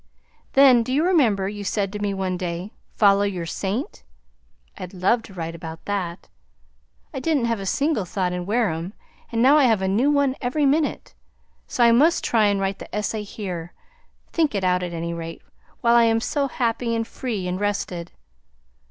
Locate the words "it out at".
14.55-14.91